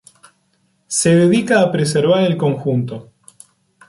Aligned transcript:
Se 0.87 1.13
dedica 1.13 1.61
a 1.61 1.71
preservar 1.71 2.23
el 2.23 2.35
conjunto. 2.35 3.11